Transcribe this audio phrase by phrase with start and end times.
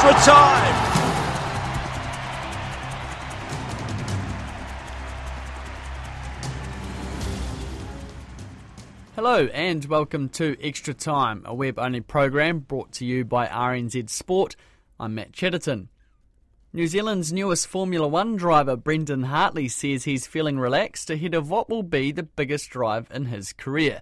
[0.00, 0.74] Extra time.
[9.16, 14.08] Hello and welcome to Extra Time, a web only program brought to you by RNZ
[14.08, 14.54] Sport.
[15.00, 15.88] I'm Matt Chatterton.
[16.72, 21.68] New Zealand's newest Formula One driver, Brendan Hartley, says he's feeling relaxed ahead of what
[21.68, 24.00] will be the biggest drive in his career.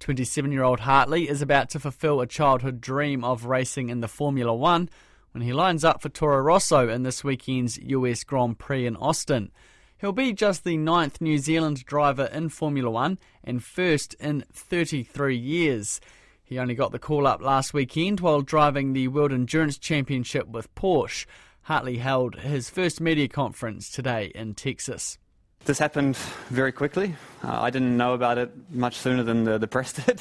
[0.00, 4.08] 27 year old Hartley is about to fulfill a childhood dream of racing in the
[4.08, 4.90] Formula One
[5.36, 9.52] when he lines up for Toro Rosso in this weekend's US Grand Prix in Austin.
[9.98, 15.36] He'll be just the ninth New Zealand driver in Formula One and first in 33
[15.36, 16.00] years.
[16.42, 20.74] He only got the call up last weekend while driving the World Endurance Championship with
[20.74, 21.26] Porsche.
[21.64, 25.18] Hartley held his first media conference today in Texas.
[25.66, 26.16] This happened
[26.48, 27.14] very quickly.
[27.44, 30.18] Uh, I didn't know about it much sooner than the, the press did.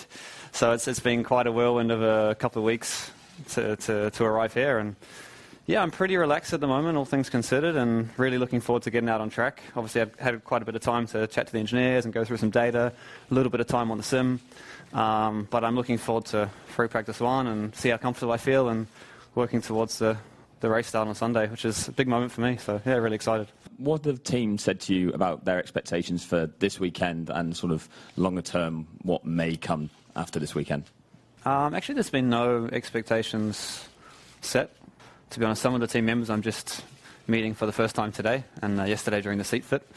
[0.51, 3.11] So it's, it's been quite a whirlwind of a couple of weeks
[3.49, 4.77] to, to, to arrive here.
[4.77, 4.95] And
[5.67, 8.91] yeah, I'm pretty relaxed at the moment, all things considered, and really looking forward to
[8.91, 9.61] getting out on track.
[9.75, 12.23] Obviously, I've had quite a bit of time to chat to the engineers and go
[12.23, 12.93] through some data,
[13.31, 14.39] a little bit of time on the sim.
[14.93, 18.69] Um, but I'm looking forward to free practice one and see how comfortable I feel
[18.69, 18.85] and
[19.33, 20.17] working towards the,
[20.59, 22.57] the race start on Sunday, which is a big moment for me.
[22.57, 23.47] So, yeah, really excited.
[23.77, 27.73] What have the team said to you about their expectations for this weekend and sort
[27.73, 30.85] of longer term, what may come after this weekend?
[31.45, 33.87] Um, actually, there's been no expectations
[34.41, 34.71] set.
[35.29, 36.83] To be honest, some of the team members I'm just
[37.27, 39.87] meeting for the first time today and uh, yesterday during the seat fit.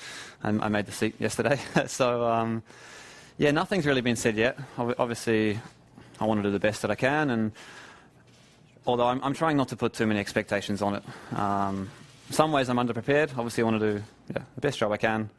[0.42, 1.58] And I made the seat yesterday.
[1.86, 2.62] so, um,
[3.38, 4.58] yeah, nothing's really been said yet.
[4.76, 5.58] Obviously,
[6.20, 7.30] I want to do the best that I can.
[7.30, 7.52] And
[8.86, 11.38] although I'm, I'm trying not to put too many expectations on it.
[11.38, 11.90] Um,
[12.28, 13.30] some ways, I'm underprepared.
[13.38, 14.02] Obviously, I want to do
[14.34, 15.30] yeah, the best job I can.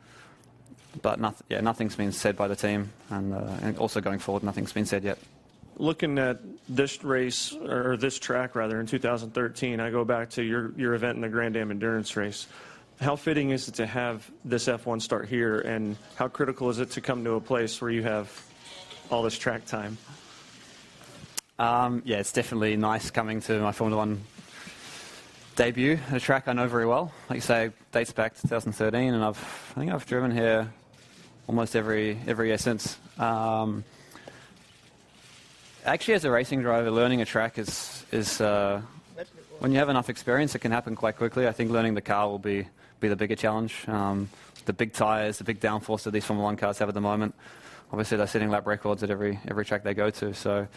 [1.04, 2.92] But noth- yeah, nothing's been said by the team.
[3.12, 5.20] And, uh, and also going forward, nothing's been said yet.
[5.80, 10.72] Looking at this race or this track rather in 2013 i go back to your,
[10.78, 12.46] your event in the grand am endurance race
[13.00, 16.92] how fitting is it to have this f1 start here and how critical is it
[16.92, 18.30] to come to a place where you have
[19.10, 19.98] all this track time
[21.60, 24.24] Um, yeah, it's definitely nice coming to my Formula One
[25.58, 27.12] debut at a track I know very well.
[27.30, 30.72] Like you say, dates back to 2013, and I've I think I've driven here
[31.50, 32.98] almost every every year since.
[33.18, 33.84] Um,
[35.86, 38.82] actually, as a racing driver, learning a track is is uh,
[39.60, 41.48] when you have enough experience, it can happen quite quickly.
[41.48, 42.68] I think learning the car will be
[43.00, 43.88] be the bigger challenge.
[43.88, 44.30] Um,
[44.66, 47.34] the big tyres, the big downforce that these Formula One cars have at the moment.
[47.92, 50.34] Obviously, they're setting lap records at every every track they go to.
[50.34, 50.68] So,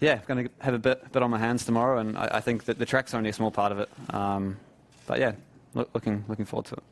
[0.00, 2.40] yeah, I'm going to have a bit bit on my hands tomorrow, and I, I
[2.40, 3.88] think that the track's only a small part of it.
[4.10, 4.56] Um,
[5.06, 5.32] but yeah,
[5.74, 6.82] look, looking looking forward to it.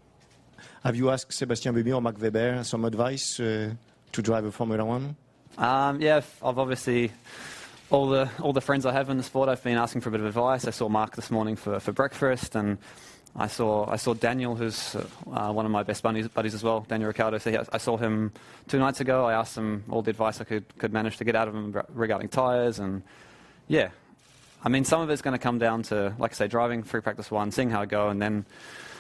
[0.84, 3.75] Have you asked Sébastien Buemi or Mark Webber some advice uh,
[4.12, 5.16] to drive a Formula One?
[5.59, 7.12] Um, yeah, I've- obviously
[7.91, 9.49] all the all the friends I have in the sport.
[9.49, 10.67] I've been asking for a bit of advice.
[10.67, 12.78] I saw Mark this morning for, for breakfast, and
[13.37, 16.81] I saw I saw Daniel, who's uh, one of my best buddies, buddies as well,
[16.89, 17.39] Daniel Ricciardo.
[17.39, 18.33] So he, I saw him
[18.69, 19.25] two nights ago.
[19.25, 21.81] I asked him all the advice I could could manage to get out of him
[21.95, 23.03] regarding tyres, and
[23.69, 23.91] yeah,
[24.65, 27.00] I mean some of it's going to come down to like I say, driving free
[27.00, 28.45] practice one, seeing how I go, and then.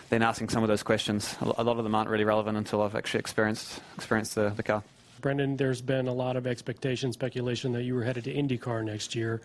[0.08, 1.34] Then asking some of those questions.
[1.40, 4.62] A a lot of them aren't really relevant until I've actually experienced experienced the, the
[4.62, 4.84] car.
[5.20, 9.14] Brendan, there's been a lot of expectation, speculation that you were headed to IndyCar next
[9.14, 9.40] year.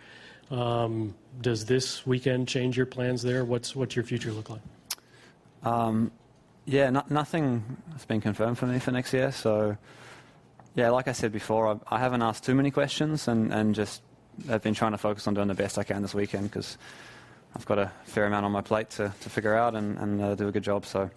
[0.50, 3.46] Um, does this weekend change your plans there?
[3.46, 4.62] What's what's your future look like?
[5.64, 6.12] Um,
[6.66, 9.32] yeah, no, nothing has been confirmed for me for next year.
[9.32, 9.78] So,
[10.76, 14.02] yeah, like I said before, I, I haven't asked too many questions and, and just
[14.50, 16.78] I've been trying to focus on doing the best I can this weekend because
[17.56, 20.36] I've got a fair amount on my plate to, to figure out and, and uh,
[20.36, 20.86] do a good job.
[20.86, 21.10] So,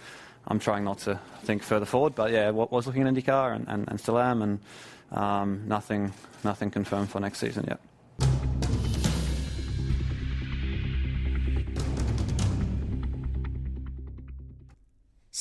[0.46, 2.14] I'm trying not to think further forward.
[2.14, 4.58] But yeah, wa- was looking at IndyCar and, and, and still am, and
[5.12, 6.12] um, nothing
[6.42, 7.80] nothing confirmed for next season yet.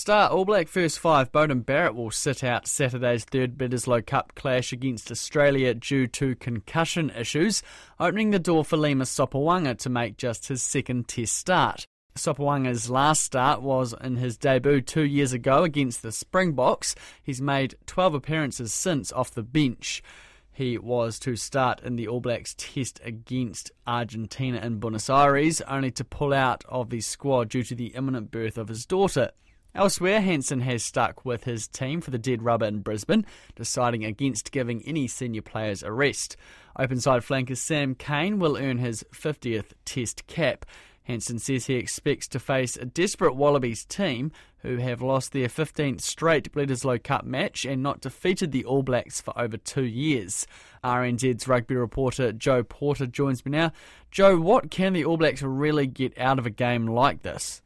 [0.04, 4.74] Star All Black first five Beauden Barrett will sit out Saturday's third Bledisloe Cup clash
[4.74, 7.64] against Australia due to concussion issues,
[8.02, 11.86] opening the door for Lima Sopoaga to make just his second test start.
[12.15, 16.95] Sopoaga's last start was in his debut two years ago against the Springboks.
[17.24, 20.04] He's made 12 appearances since off the bench.
[20.51, 25.89] He was to start in the All Blacks test against Argentina in Buenos Aires, only
[25.92, 29.31] to pull out of the squad due to the imminent birth of his daughter.
[29.75, 33.25] Elsewhere, Hansen has stuck with his team for the dead rubber in Brisbane,
[33.56, 36.38] deciding against giving any senior players a rest.
[36.77, 40.68] Openside flanker Sam Cane will earn his 50th Test cap.
[41.04, 46.02] Hansen says he expects to face a desperate Wallabies team who have lost their 15th
[46.02, 50.48] straight Bledisloe Cup match and not defeated the All Blacks for over two years.
[50.84, 53.74] RNZ's rugby reporter Joe Porter joins me now.
[54.12, 57.62] Joe, what can the All Blacks really get out of a game like this?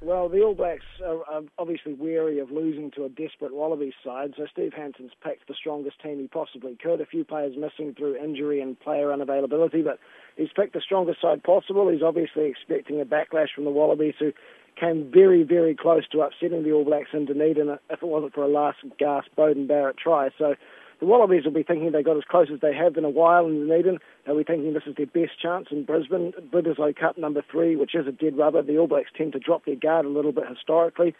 [0.00, 4.46] Well, the All Blacks are, obviously wary of losing to a desperate Wallabies side, so
[4.50, 7.00] Steve Hansen's picked the strongest team he possibly could.
[7.00, 9.98] A few players missing through injury and player unavailability, but
[10.38, 11.88] he's picked the strongest side possible.
[11.90, 14.32] He's obviously expecting a backlash from the Wallabies, who
[14.80, 18.32] came very, very close to upsetting the All Blacks in Dunedin uh, if it wasn't
[18.32, 20.30] for a last gasp Beauden Barrett try.
[20.38, 20.54] So
[21.00, 23.46] the Wallabies will be thinking they got as close as they have in a while
[23.46, 23.98] in Dunedin.
[24.24, 26.32] They'll be thinking this is their best chance in Brisbane.
[26.52, 28.62] Bledisloe Cup number three, which is a dead rubber.
[28.62, 31.14] The All Blacks tend to drop their guard a little bit historically.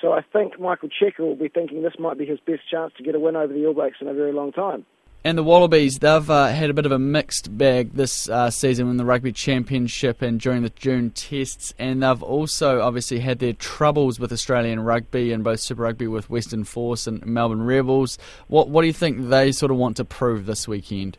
[0.00, 3.02] So I think Michael Cheika will be thinking this might be his best chance to
[3.02, 4.84] get a win over the All Blacks in a very long time.
[5.26, 8.90] And the Wallabies, they've uh, had a bit of a mixed bag this uh, season
[8.90, 11.72] in the Rugby Championship and during the June tests.
[11.78, 16.28] And they've also obviously had their troubles with Australian rugby and both Super Rugby with
[16.28, 18.18] Western Force and Melbourne Rebels.
[18.48, 21.16] What, what do you think they sort of want to prove this weekend?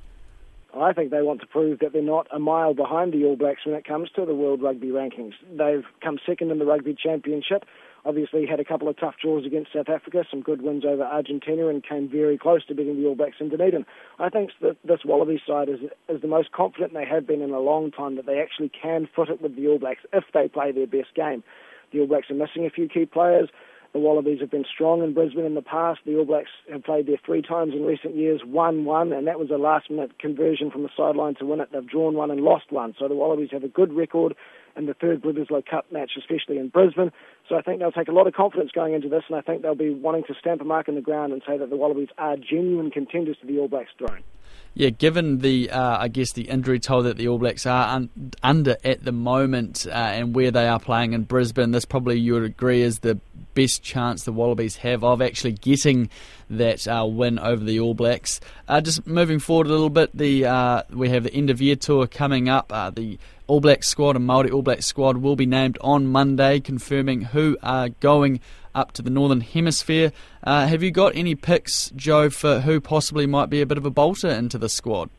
[0.80, 3.66] I think they want to prove that they're not a mile behind the All Blacks
[3.66, 5.34] when it comes to the World Rugby rankings.
[5.50, 7.66] They've come second in the Rugby Championship
[8.06, 11.68] obviously had a couple of tough draws against South Africa, some good wins over Argentina,
[11.68, 13.86] and came very close to beating the All Blacks in Dunedin.
[14.20, 17.52] I think that this Wallaby side is is the most confident they have been in
[17.52, 20.48] a long time that they actually can foot it with the All Blacks if they
[20.48, 21.44] play their best game.
[21.92, 23.50] The All Blacks are missing a few key players.
[23.94, 26.02] The Wallabies have been strong in Brisbane in the past.
[26.06, 29.40] The All Blacks have played there three times in recent years, won one, and that
[29.40, 31.70] was a last minute conversion from the sideline to win it.
[31.72, 32.94] They've drawn one and lost one.
[33.00, 34.36] So the Wallabies have a good record
[34.78, 37.12] in the third Bledisloe Cup match, especially in Brisbane.
[37.48, 39.62] So I think they'll take a lot of confidence going into this, and I think
[39.62, 42.10] they'll be wanting to stamp a mark in the ground and say that the Wallabies
[42.18, 44.24] are genuine contenders to the All Blacks throne.
[44.74, 48.10] Yeah, given the, uh, I guess, the injury toll that the All Blacks are un-
[48.44, 52.34] under at the moment uh, and where they are playing in Brisbane, this probably you
[52.34, 53.20] would agree is the
[53.56, 56.10] best chance the Wallabies have of actually getting
[56.50, 58.40] that uh, win over the All Blacks.
[58.68, 61.76] Uh, just moving forward a little bit, the uh, we have the end of year
[61.76, 62.72] tour coming up.
[62.72, 63.18] Uh, the
[63.48, 67.58] All Black squad and Maori All Black squad will be named on Monday, confirming who
[67.64, 68.40] are going
[68.76, 70.12] up to the Northern Hemisphere.
[70.44, 73.86] Uh, have you got any picks, Joe, for who possibly might be a bit of
[73.86, 75.10] a bolter into the squad?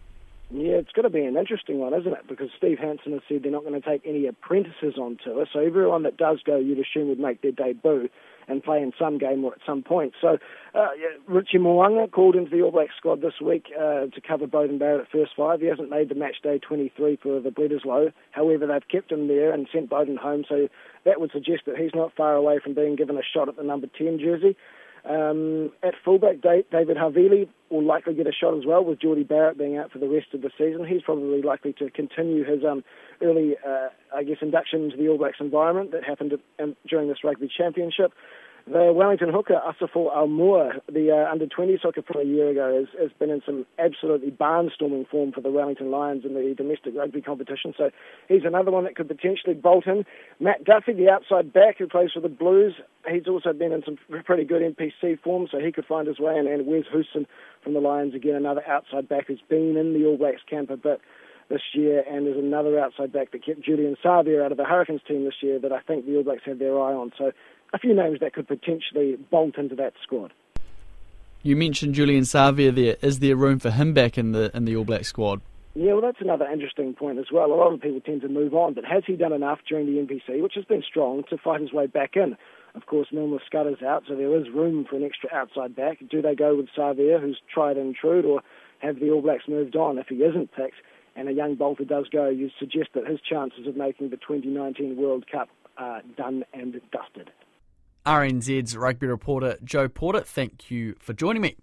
[0.51, 2.29] Yeah, it's going to be an interesting one, isn't it?
[2.29, 5.59] Because Steve Hansen has said they're not going to take any apprentices on tour, so
[5.59, 8.09] everyone that does go, you'd assume would make their debut
[8.49, 10.13] and play in some game or at some point.
[10.21, 10.39] So
[10.73, 14.47] uh, yeah, Richie Mo'unga called into the All Black squad this week uh, to cover
[14.47, 15.61] Beauden Barrett at first five.
[15.61, 18.13] He hasn't made the match day 23 for the Bledisloe.
[18.31, 20.69] However, they've kept him there and sent Beauden home, so
[21.05, 23.65] that would suggest that he's not far away from being given a shot at the
[23.65, 24.57] number 10 jersey.
[25.09, 29.57] Um, at fullback, David Havili will likely get a shot as well, with Jordie Barrett
[29.57, 30.85] being out for the rest of the season.
[30.85, 32.83] He's probably likely to continue his um,
[33.23, 37.19] early, uh, I guess, induction into the All Blacks environment that happened um, during this
[37.23, 38.13] rugby championship.
[38.69, 42.89] The Wellington hooker, Asafo Aumua, the uh, under 20s hooker from a year ago, has,
[43.01, 47.21] has been in some absolutely barnstorming form for the Wellington Lions in the domestic rugby
[47.21, 47.75] competition.
[47.79, 47.91] So
[48.27, 50.05] he's another one that could potentially bolt in.
[50.41, 52.75] Matt Duffy, the outside back who plays for the Blues,
[53.09, 56.37] he's also been in some pretty good NPC form, so he could find his way
[56.37, 56.49] in.
[56.49, 57.27] And Wes Goosen
[57.63, 60.77] from the Lions, again, another outside back who's been in the All Blacks camp a
[60.77, 61.01] bit
[61.49, 65.03] this year, and there's another outside back that kept Julian Savea out of the Hurricanes
[65.07, 67.13] team this year that I think the All Blacks have their eye on.
[67.17, 67.31] So
[67.77, 70.33] a few names that could potentially bolt into that squad.
[71.43, 72.97] You mentioned Julian Savea there.
[73.03, 75.41] Is there room for him back in the in the All Black squad?
[75.75, 77.53] Yeah, well, that's another interesting point as well.
[77.53, 80.01] A lot of people tend to move on, but has he done enough during the
[80.01, 82.35] NPC, which has been strong, to fight his way back in?
[82.75, 85.99] Of course, Milner Skudder's out, so there is room for an extra outside back.
[86.11, 88.41] Do they go with Savea, who's tried and true, or
[88.79, 90.77] have the All Blacks moved on if he isn't picked?
[91.15, 94.97] And a young bolter does go, you suggest that his chances of making the 2019
[94.97, 97.31] World Cup are done and dusted.
[98.07, 100.21] RNZ's rugby reporter Joe Porter.
[100.21, 101.57] Thank you for joining me.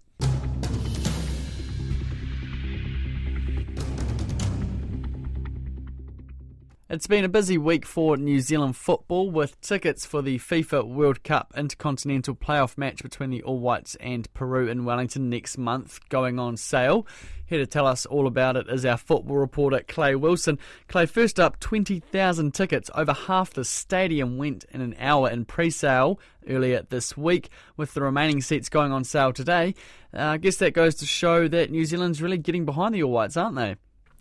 [6.90, 11.22] It's been a busy week for New Zealand football with tickets for the FIFA World
[11.24, 16.38] Cup Intercontinental Playoff match between the All Whites and Peru in Wellington next month going
[16.38, 17.06] on sale.
[17.46, 20.58] Here to tell us all about it is our football reporter Clay Wilson.
[20.86, 22.90] Clay, first up, 20,000 tickets.
[22.94, 27.48] Over half the stadium went in an hour in pre sale earlier this week,
[27.78, 29.74] with the remaining seats going on sale today.
[30.12, 33.10] Uh, I guess that goes to show that New Zealand's really getting behind the All
[33.10, 33.76] Whites, aren't they?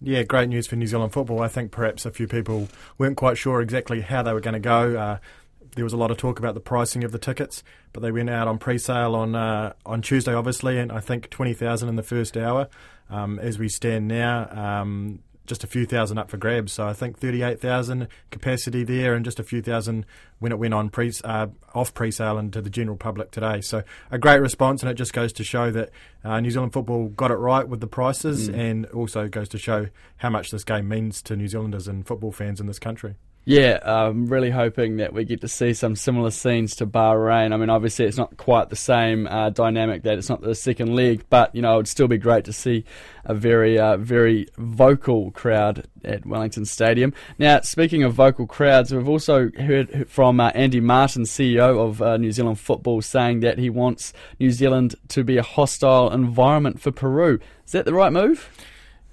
[0.06, 1.42] Yeah, great news for New Zealand football.
[1.42, 2.68] I think perhaps a few people
[2.98, 4.98] weren't quite sure exactly how they were going to go.
[4.98, 5.18] Uh,
[5.76, 8.30] there was a lot of talk about the pricing of the tickets, but they went
[8.30, 12.04] out on pre-sale on uh, on Tuesday, obviously, and I think twenty thousand in the
[12.04, 12.68] first hour.
[13.10, 16.74] Um, as we stand now, um, just a few thousand up for grabs.
[16.74, 20.06] So I think 38,000 capacity there and just a few thousand
[20.40, 23.62] when it went on pre, uh, off pre-sale into the general public today.
[23.62, 25.90] So a great response and it just goes to show that
[26.24, 28.58] uh, New Zealand football got it right with the prices mm.
[28.58, 32.32] and also goes to show how much this game means to New Zealanders and football
[32.32, 33.16] fans in this country.
[33.46, 37.54] Yeah, I'm really hoping that we get to see some similar scenes to Bahrain.
[37.54, 40.96] I mean, obviously, it's not quite the same uh, dynamic that it's not the second
[40.96, 42.86] leg, but you know, it would still be great to see
[43.26, 47.14] a very, uh, very vocal crowd at Wellington Stadium.
[47.38, 52.16] Now, speaking of vocal crowds, we've also heard from uh, Andy Martin, CEO of uh,
[52.16, 56.92] New Zealand Football, saying that he wants New Zealand to be a hostile environment for
[56.92, 57.40] Peru.
[57.66, 58.50] Is that the right move?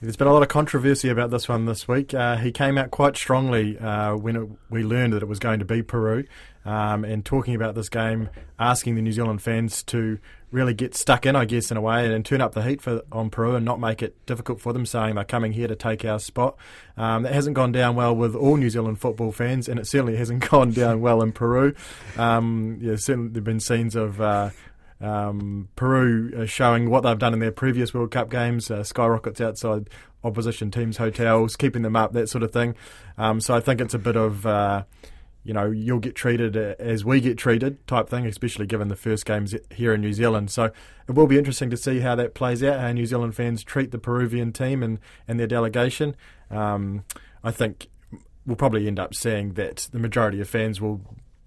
[0.02, 2.14] There's been a lot of controversy about this one this week.
[2.14, 5.59] Uh, he came out quite strongly uh, when it, we learned that it was going
[5.59, 6.25] to be Peru,
[6.64, 10.19] um, and talking about this game, asking the New Zealand fans to
[10.50, 13.02] really get stuck in, I guess, in a way, and, turn up the heat for
[13.12, 16.02] on Peru and not make it difficult for them, saying they're coming here to take
[16.02, 16.57] our spot.
[16.97, 20.16] Um, that hasn't gone down well with all New Zealand football fans, and it certainly
[20.16, 21.75] hasn't gone down well in Peru.
[22.16, 24.19] Um, yeah, certainly there've been scenes of.
[24.19, 24.49] Uh,
[25.00, 29.88] um, Peru showing what they've done in their previous World Cup games, uh, skyrockets outside
[30.23, 32.75] opposition teams' hotels, keeping them up, that sort of thing.
[33.16, 34.85] Um, so I think it's a bit of, uh,
[35.45, 39.25] you know, you'll get treated as we get treated type thing, especially given the first
[39.25, 40.50] games here in New Zealand.
[40.50, 40.64] So
[41.09, 43.90] it will be interesting to see how that plays out, how New Zealand fans treat
[43.90, 46.14] the Peruvian team and, and their delegation.
[46.50, 47.04] Um,
[47.42, 47.88] I think
[48.45, 51.00] we'll probably end up seeing that the majority of fans will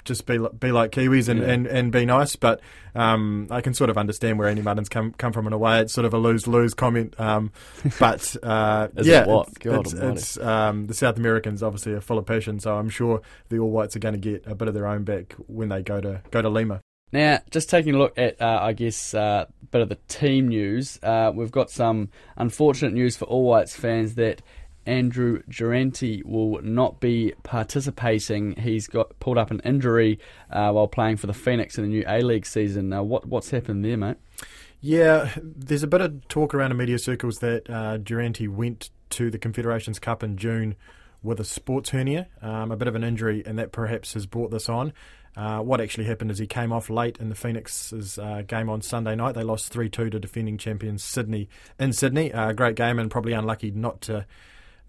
[0.06, 1.50] just be be like Kiwis and, yeah.
[1.50, 2.36] and, and be nice.
[2.36, 2.62] But
[2.96, 5.82] um, I can sort of understand where Andy Martin's come come from in a way.
[5.82, 7.20] It's sort of a lose lose comment.
[7.20, 7.52] Um,
[8.00, 12.60] but uh, yeah, it it's, it's um, the South Americans obviously are full of passion,
[12.60, 15.04] so I'm sure the All Whites are going to get a bit of their own
[15.04, 16.82] back when they go to go to Lima.
[17.14, 20.48] Now, just taking a look at, uh, I guess, a uh, bit of the team
[20.48, 24.42] news, uh, we've got some unfortunate news for All Whites fans that
[24.86, 28.56] Andrew Durante will not be participating.
[28.56, 30.20] He's got pulled up an injury
[30.52, 32.92] uh, while playing for the Phoenix in the new A League season.
[32.92, 34.18] Uh, what what's happened there, mate?
[34.82, 39.32] Yeah, there's a bit of talk around in media circles that uh, Durante went to
[39.32, 40.76] the Confederations Cup in June
[41.22, 44.52] with a sports hernia, um, a bit of an injury, and that perhaps has brought
[44.52, 44.92] this on.
[45.36, 48.82] Uh, what actually happened is he came off late in the Phoenix's uh, game on
[48.82, 49.34] Sunday night.
[49.34, 51.50] They lost 3 2 to defending champions Sydney
[51.80, 52.32] in Sydney.
[52.32, 54.26] Uh, great game and probably unlucky not to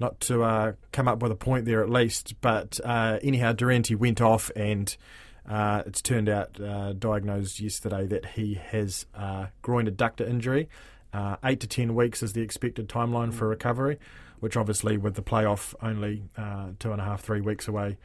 [0.05, 2.35] not to uh, come up with a point there at least.
[2.41, 4.95] But uh, anyhow, Durante went off, and
[5.49, 10.69] uh, it's turned out uh, diagnosed yesterday that he has uh, groin adductor injury.
[11.13, 13.99] Uh, eight to ten weeks is the expected timeline for recovery,
[14.41, 16.25] which obviously, with the playoff only
[16.79, 17.97] two and a half, three weeks away,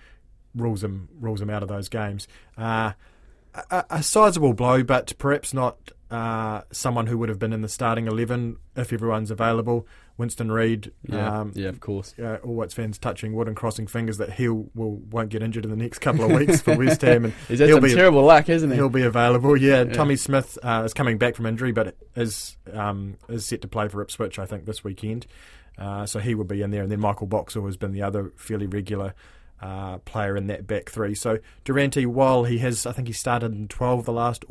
[0.55, 2.27] rules him rules him out of those games.
[2.57, 2.95] A,
[3.71, 5.91] a, sizable blow, but perhaps not
[6.71, 9.87] someone who would have been in the starting eleven if everyone's available.
[10.19, 10.91] Winston Reid.
[11.07, 12.13] Yeah, um, yeah, of course.
[12.19, 14.67] Uh, all Whites fans touching wood and crossing fingers that he will
[15.09, 17.25] won't get injured in the next couple of weeks for West Ham.
[17.25, 18.75] And He's had some be, terrible luck, isn't he?
[18.75, 19.55] He'll be available.
[19.55, 19.93] Yeah, yeah.
[19.93, 23.87] Tommy Smith uh, is coming back from injury, but is um, is set to play
[23.87, 25.25] for Ipswich, I think, this weekend.
[25.77, 28.33] Uh, so he will be in there, and then Michael Boxall has been the other
[28.35, 29.15] fairly regular.
[29.61, 31.13] Uh, player in that back three.
[31.13, 34.45] So Durante, while he has, I think he started in 12 the last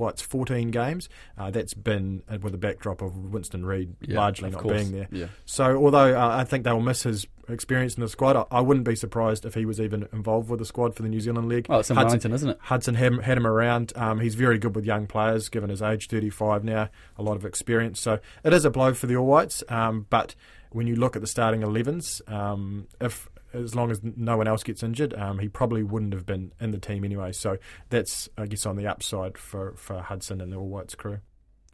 [0.00, 1.08] all, what, it's 14 games.
[1.38, 4.82] Uh, that's been uh, with the backdrop of Winston Reid yeah, largely not course.
[4.82, 5.08] being there.
[5.10, 5.26] Yeah.
[5.44, 8.86] So, although uh, I think they'll miss his experience in the squad, I, I, wouldn't
[8.86, 11.66] be surprised if he was even involved with the squad for the New Zealand League.
[11.68, 12.58] Oh, it's in Hudson, Wellington, isn't it?
[12.62, 13.92] Hudson had, had him around.
[13.96, 17.44] Um, he's very good with young players, given his age, 35 now, a lot of
[17.44, 18.00] experience.
[18.00, 20.34] So, it is a blow for the All Whites, um, but
[20.72, 24.62] when you look at the starting 11s, um, if as long as no one else
[24.62, 27.32] gets injured, um, he probably wouldn't have been in the team anyway.
[27.32, 31.18] So that's, I guess, on the upside for, for Hudson and the All Whites crew.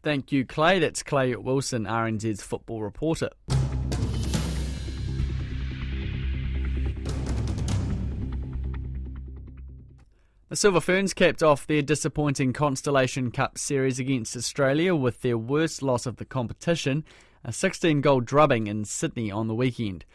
[0.03, 0.79] Thank you, Clay.
[0.79, 3.29] That's Clay Wilson, RNZ's football reporter.
[10.49, 15.83] The Silver Ferns capped off their disappointing Constellation Cup series against Australia with their worst
[15.83, 17.03] loss of the competition,
[17.43, 20.05] a 16 goal drubbing in Sydney on the weekend.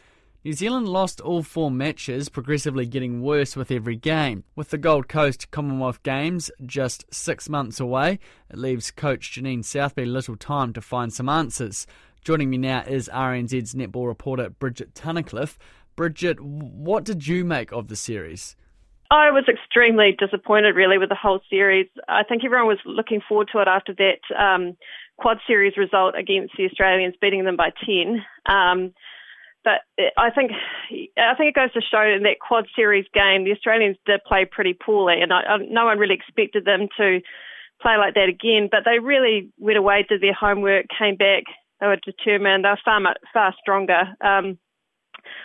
[0.45, 4.43] New Zealand lost all four matches, progressively getting worse with every game.
[4.57, 8.19] With the Gold Coast Commonwealth Games just six months away,
[8.49, 11.87] it leaves coach Janine Southby little time to find some answers.
[12.25, 15.57] Joining me now is RNZ's netball reporter Bridget Tunnicliffe.
[15.95, 18.57] Bridget, what did you make of the series?
[19.09, 21.87] I was extremely disappointed, really, with the whole series.
[22.09, 24.75] I think everyone was looking forward to it after that um,
[25.15, 28.25] quad series result against the Australians, beating them by 10.
[28.45, 28.93] Um,
[29.63, 29.81] but
[30.17, 30.51] I think
[31.17, 34.45] I think it goes to show in that quad series game, the Australians did play
[34.45, 37.21] pretty poorly, and I, no one really expected them to
[37.81, 38.67] play like that again.
[38.69, 41.43] But they really went away, did their homework, came back.
[41.79, 42.65] They were determined.
[42.65, 43.01] They were far
[43.33, 44.03] far stronger.
[44.21, 44.57] Um,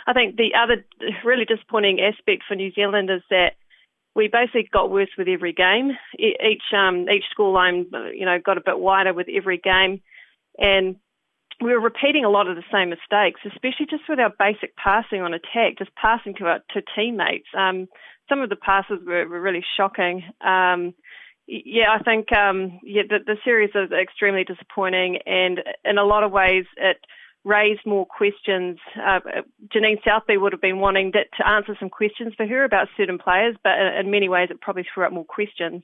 [0.06, 0.84] I think the other
[1.24, 3.54] really disappointing aspect for New Zealand is that
[4.14, 5.92] we basically got worse with every game.
[6.18, 10.00] Each um, each scoreline, you know, got a bit wider with every game,
[10.58, 10.96] and
[11.60, 15.22] we were repeating a lot of the same mistakes, especially just with our basic passing
[15.22, 17.48] on attack, just passing to our to teammates.
[17.56, 17.88] Um,
[18.28, 20.22] some of the passes were, were really shocking.
[20.40, 20.94] Um,
[21.46, 26.22] yeah, I think um, yeah, the, the series is extremely disappointing, and in a lot
[26.22, 26.98] of ways, it
[27.44, 28.78] raised more questions.
[28.96, 29.20] Uh,
[29.74, 33.18] Janine Southby would have been wanting to, to answer some questions for her about certain
[33.18, 35.82] players, but in many ways, it probably threw up more questions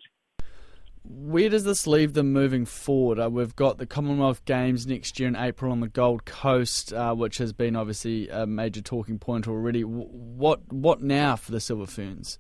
[1.04, 3.20] where does this leave them moving forward?
[3.20, 7.14] Uh, we've got the Commonwealth Games next year in April on the Gold Coast, uh,
[7.14, 9.82] which has been obviously a major talking point already.
[9.82, 12.38] What what now for the Silver Ferns?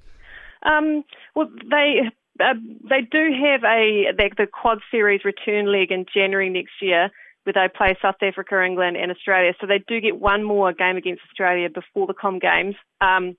[0.62, 1.04] Um,
[1.34, 2.00] well, they
[2.40, 2.54] uh,
[2.88, 7.10] they do have a the, Quad Series return leg in January next year,
[7.44, 9.52] where they play South Africa, England, and Australia.
[9.60, 12.76] So they do get one more game against Australia before the Com Games.
[13.02, 13.36] Um,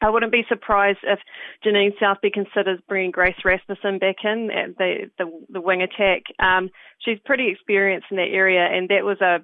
[0.00, 1.18] I wouldn't be surprised if
[1.64, 6.22] Janine Southby considers bringing Grace Rasmussen back in at the the, the wing attack.
[6.38, 9.38] Um, she's pretty experienced in that area, and that was a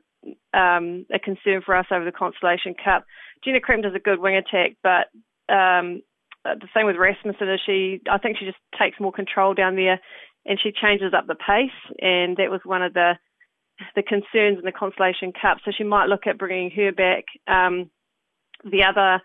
[0.59, 3.05] um, a concern for us over the Constellation Cup.
[3.45, 5.09] Gina Crampton does a good wing attack, but
[5.53, 6.03] um,
[6.45, 8.01] the same with Rasmussen is she.
[8.11, 10.01] I think she just takes more control down there,
[10.47, 11.71] and she changes up the pace,
[12.01, 13.15] and that was one of the
[13.97, 15.59] the concerns in the Constellation Cup.
[15.65, 17.25] So she might look at bringing her back.
[17.49, 17.91] Um,
[18.63, 19.21] the other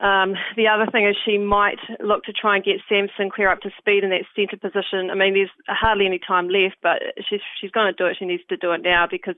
[0.00, 3.60] um, the other thing is she might look to try and get Sam Sinclair up
[3.60, 5.10] to speed in that centre position.
[5.10, 8.16] I mean, there's hardly any time left, but she's she's going to do it.
[8.18, 9.36] She needs to do it now because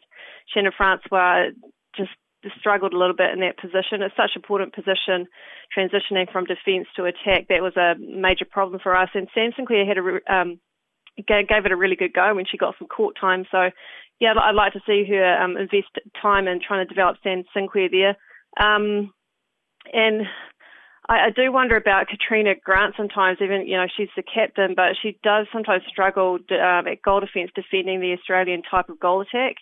[0.52, 1.50] Shannon Francois
[1.96, 2.10] just
[2.58, 4.02] struggled a little bit in that position.
[4.02, 5.26] It's such an important position,
[5.76, 7.48] transitioning from defence to attack.
[7.48, 9.10] That was a major problem for us.
[9.14, 10.60] And Sam Sinclair had a um,
[11.26, 13.44] gave it a really good go when she got some court time.
[13.50, 13.70] So,
[14.20, 15.88] yeah, I'd like to see her um, invest
[16.20, 18.16] time in trying to develop Sam Sinclair there.
[18.60, 19.12] Um,
[19.92, 20.26] and
[21.08, 24.96] I, I do wonder about Katrina Grant sometimes, even, you know, she's the captain, but
[25.00, 29.56] she does sometimes struggle um, at goal defence defending the Australian type of goal attack.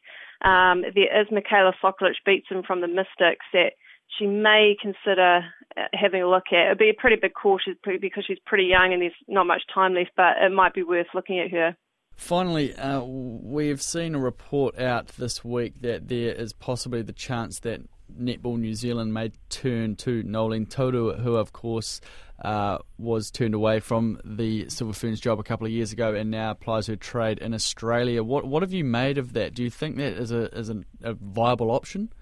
[0.45, 3.73] Um, there is Michaela Sokolich-Beatson from the Mystics that
[4.19, 5.41] she may consider
[5.77, 6.67] uh, having a look at.
[6.67, 9.95] It'd be a pretty big call because she's pretty young and there's not much time
[9.95, 11.77] left, but it might be worth looking at her.
[12.17, 17.59] Finally, uh, we've seen a report out this week that there is possibly the chance
[17.61, 17.81] that
[18.19, 22.01] Netball New Zealand may turn to Noeline Taurua, who, of course,
[22.43, 26.31] uh, was turned away from the Silver Ferns job a couple of years ago and
[26.31, 28.23] now applies her trade in Australia.
[28.23, 29.55] What what have you made of that?
[29.55, 32.13] Do you think that is a is a, a viable option?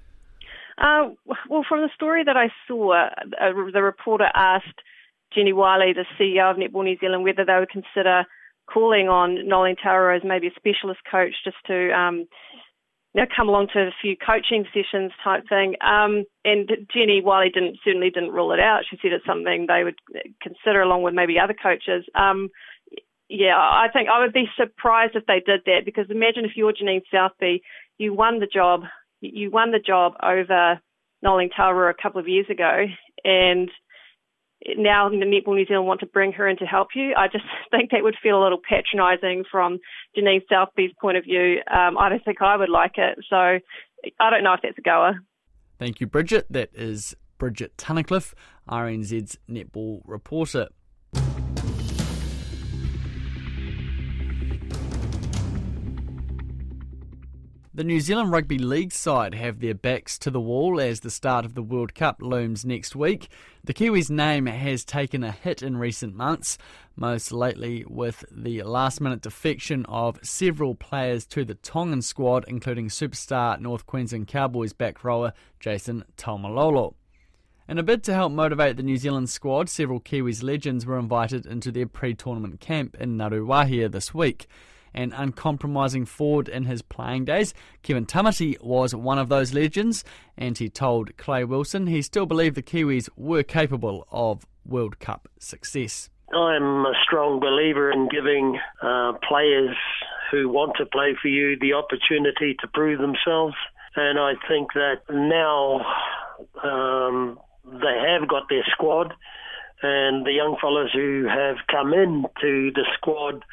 [0.78, 1.10] Uh,
[1.48, 3.10] well, from the story that I saw, uh,
[3.72, 4.80] the reporter asked
[5.34, 8.24] Jennie Wyllie, the CEO of Netball New Zealand, whether they would consider
[8.66, 12.26] calling on Noeline Taurua as maybe a specialist coach just to um,
[13.14, 15.74] you know, come along to a few coaching sessions type thing.
[15.80, 18.82] Um, and Jennie Wyllie didn't certainly didn't rule it out.
[18.88, 19.98] She said it's something they would
[20.40, 22.04] consider along with maybe other coaches.
[22.14, 22.48] Um,
[23.28, 26.72] yeah, I think I would be surprised if they did that because imagine if you're
[26.72, 27.60] Janine Southby,
[27.98, 28.82] you won the job,
[29.20, 30.80] you won the job over
[31.22, 32.84] Noeline Taurua a couple of years ago,
[33.24, 33.70] and
[34.76, 37.14] now Netball New Zealand want to bring her in to help you.
[37.16, 39.78] I just think that would feel a little patronising from
[40.16, 41.58] Janine Southby's point of view.
[41.70, 43.18] Um, I don't think I would like it.
[43.28, 45.14] So I don't know if that's a goer.
[45.78, 46.46] Thank you, Bridget.
[46.50, 48.34] That is Bridget Tunnicliffe,
[48.68, 50.68] RNZ's netball reporter.
[57.74, 61.46] The New Zealand Rugby League side have their backs to the wall as the start
[61.46, 63.30] of the World Cup looms next week.
[63.64, 66.58] The Kiwis' name has taken a hit in recent months,
[66.96, 72.88] most lately with the last minute defection of several players to the Tongan squad, including
[72.88, 76.92] superstar North Queensland Cowboys back rower Jason Taumalolo.
[77.66, 81.46] In a bid to help motivate the New Zealand squad, several Kiwis legends were invited
[81.46, 84.46] into their pre tournament camp in Ngaruawahia this week.
[84.94, 87.54] And uncompromising forward in his playing days.
[87.82, 90.04] Kevin Tamati was one of those legends,
[90.36, 95.28] and he told Clay Wilson he still believed the Kiwis were capable of World Cup
[95.38, 96.10] success.
[96.32, 99.76] I'm a strong believer in giving uh, players
[100.30, 103.54] who want to play for you the opportunity to prove themselves.
[103.94, 105.84] And I think that now
[106.64, 109.12] um, they have got their squad,
[109.82, 113.44] and the young fellows who have come into the squad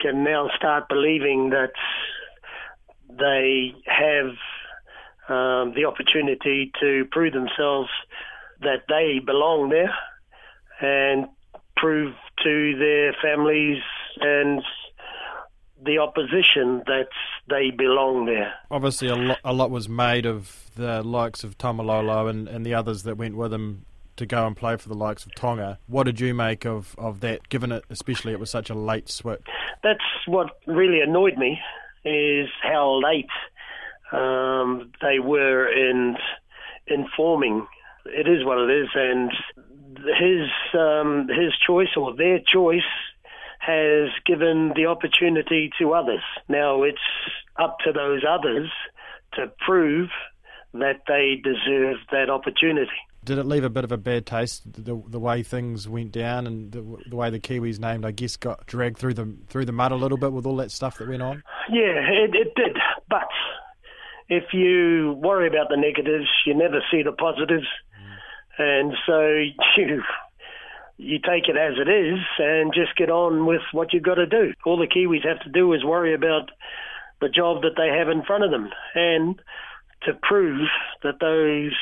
[0.00, 1.72] can now start believing that
[3.08, 4.34] they have
[5.28, 7.90] um, the opportunity to prove themselves
[8.60, 9.94] that they belong there
[10.80, 11.26] and
[11.76, 13.82] prove to their families
[14.20, 14.62] and
[15.84, 17.08] the opposition that
[17.48, 18.52] they belong there.
[18.70, 22.74] Obviously, a lot, a lot was made of the likes of Taumalolo and, and the
[22.74, 23.84] others that went with him
[24.18, 25.78] to go and play for the likes of Tonga.
[25.86, 29.08] What did you make of, of that, given it, especially it was such a late
[29.08, 29.42] switch?
[29.82, 31.58] That's what really annoyed me,
[32.04, 33.30] is how late
[34.12, 36.16] um, they were in
[36.86, 37.66] informing.
[38.06, 39.30] It is what it is, and
[40.18, 42.80] his um, his choice or their choice
[43.58, 46.22] has given the opportunity to others.
[46.48, 46.98] Now it's
[47.56, 48.70] up to those others
[49.34, 50.08] to prove
[50.72, 52.90] that they deserve that opportunity.
[53.28, 56.46] Did it leave a bit of a bad taste the the way things went down
[56.46, 59.72] and the, the way the Kiwis named, I guess, got dragged through the through the
[59.72, 61.42] mud a little bit with all that stuff that went on?
[61.70, 62.78] Yeah, it, it did.
[63.10, 63.28] But
[64.30, 67.66] if you worry about the negatives, you never see the positives,
[68.00, 68.58] mm.
[68.58, 69.20] and so
[69.76, 70.02] you
[70.96, 74.26] you take it as it is and just get on with what you've got to
[74.26, 74.54] do.
[74.64, 76.50] All the Kiwis have to do is worry about
[77.20, 79.38] the job that they have in front of them and
[80.06, 80.66] to prove
[81.02, 81.76] that those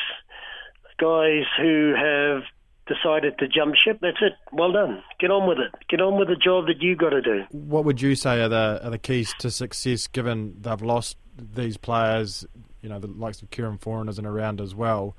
[0.99, 2.43] guys who have
[2.87, 4.33] decided to jump ship, that's it.
[4.53, 5.03] Well done.
[5.19, 5.73] Get on with it.
[5.89, 7.45] Get on with the job that you've got to do.
[7.51, 11.77] What would you say are the are the keys to success given they've lost these
[11.77, 12.47] players,
[12.83, 15.17] you know, the likes of Kieran Foreigners and around as well?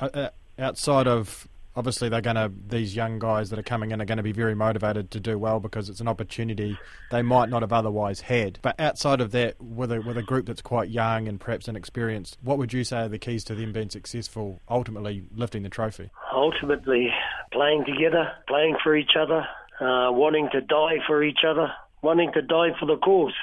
[0.00, 4.00] Uh, uh outside of obviously they're going to these young guys that are coming in
[4.00, 6.76] are going to be very motivated to do well because it's an opportunity
[7.10, 8.58] they might not have otherwise had.
[8.62, 12.38] But outside of that, with a with a group that's quite young and perhaps inexperienced,
[12.42, 16.10] what would you say are the keys to them being successful, ultimately lifting the trophy?
[16.34, 17.10] Ultimately,
[17.52, 19.46] playing together, playing for each other,
[19.80, 21.70] uh, wanting to die for each other,
[22.02, 23.34] wanting to die for the cause,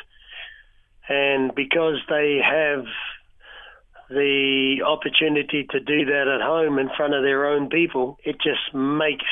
[1.08, 2.86] and because they have
[4.14, 8.74] the opportunity to do that at home in front of their own people, it just
[8.74, 9.26] makes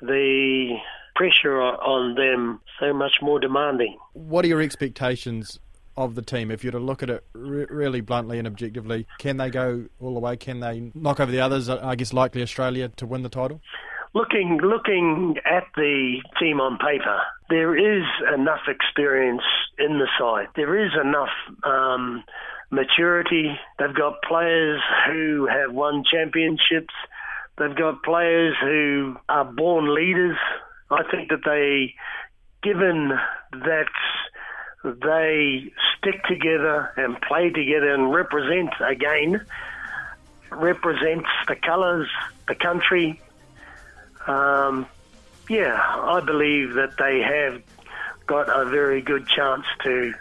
[0.00, 0.76] the
[1.14, 3.98] pressure on them so much more demanding.
[4.14, 5.58] What are your expectations
[5.96, 6.50] of the team?
[6.50, 10.14] If you're to look at it re- really bluntly and objectively, can they go all
[10.14, 10.36] the way?
[10.36, 11.68] Can they knock over the others?
[11.68, 13.60] I guess likely Australia to win the title.
[14.12, 19.42] Looking looking at the team on paper, there is enough experience
[19.78, 20.48] in the side.
[20.56, 21.28] There is enough
[21.62, 22.24] um,
[22.70, 23.58] maturity.
[23.78, 26.94] They've got players who have won championships.
[27.58, 30.36] They've got players who are born leaders.
[30.90, 31.94] I think that they,
[32.62, 33.12] given
[33.52, 33.86] that
[34.82, 39.44] they stick together and play together and represent again,
[40.50, 42.08] represents the colours,
[42.48, 43.20] the country.
[44.26, 44.86] Um,
[45.48, 47.62] yeah, I believe that they have
[48.26, 50.14] got a very good chance to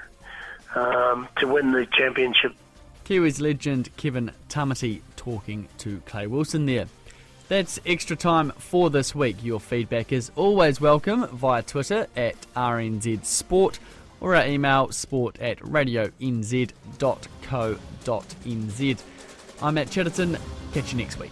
[0.75, 2.53] um, to win the championship.
[3.05, 6.85] Kiwis legend Kevin Tamati talking to Clay Wilson there.
[7.47, 9.37] That's extra time for this week.
[9.43, 13.79] Your feedback is always welcome via Twitter at RNZ Sport
[14.21, 16.67] or our email sport at radionz.co.nz.
[19.61, 20.37] I'm Matt Chatterton.
[20.73, 21.31] Catch you next week.